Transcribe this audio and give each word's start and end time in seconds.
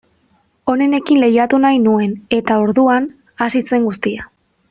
Onenekin 0.71 1.19
lehiatu 1.23 1.59
nahi 1.65 1.83
nuen, 1.83 2.15
eta 2.39 2.57
orduan 2.65 3.09
hasi 3.45 3.65
zen 3.71 3.89
guztia. 3.91 4.29